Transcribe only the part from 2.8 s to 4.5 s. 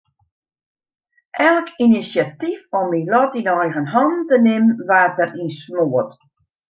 myn lot yn eigen hannen te